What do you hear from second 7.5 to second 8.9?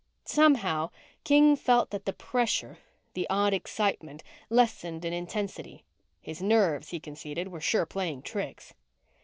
sure playing tricks.